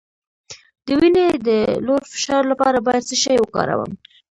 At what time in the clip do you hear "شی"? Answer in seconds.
3.23-3.35